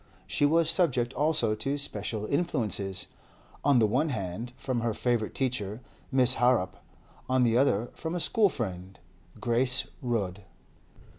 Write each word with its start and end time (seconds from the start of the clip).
She 0.25 0.47
was 0.47 0.67
subject 0.67 1.13
also 1.13 1.53
to 1.53 1.77
special 1.77 2.25
influences: 2.25 3.05
on 3.63 3.77
the 3.77 3.85
one 3.85 4.09
hand, 4.09 4.51
from 4.57 4.79
her 4.79 4.95
favourite 4.95 5.35
teacher, 5.35 5.79
Miss 6.11 6.37
Harrop; 6.41 6.75
on 7.29 7.43
the 7.43 7.55
other, 7.55 7.91
from 7.93 8.15
a 8.15 8.19
school 8.19 8.49
friend, 8.49 8.97
Grace 9.39 9.85
Rudd. 10.01 10.41